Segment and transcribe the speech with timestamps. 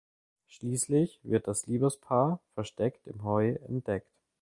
[0.47, 4.09] Schließlich wird das Liebespaar versteckt im Heu entdeckt.